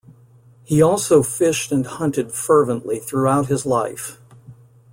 [0.63, 4.17] He also fished and hunted fervently throughout his life.